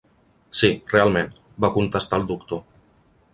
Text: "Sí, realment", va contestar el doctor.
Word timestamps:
"Sí, 0.61 0.69
realment", 0.93 1.29
va 1.67 1.71
contestar 1.77 2.21
el 2.23 2.27
doctor. 2.33 2.65